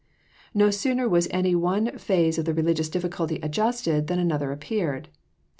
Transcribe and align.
No 0.55 0.71
sooner 0.71 1.07
was 1.07 1.27
any 1.29 1.53
one 1.53 1.95
phase 1.99 2.39
of 2.39 2.45
the 2.45 2.55
religious 2.55 2.89
difficulty 2.89 3.35
adjusted 3.43 4.07
than 4.07 4.17
another 4.17 4.51
appeared. 4.51 5.09